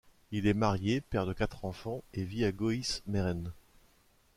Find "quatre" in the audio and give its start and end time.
1.33-1.63